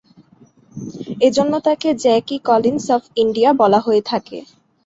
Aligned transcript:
এজন্য 1.21 1.53
তাকে 1.67 1.89
"Jackie 2.03 2.35
Collins 2.47 2.85
of 2.95 3.03
India" 3.15 3.49
বলা 3.61 3.79
হয়ে 3.79 4.01
থাকে। 4.05 4.37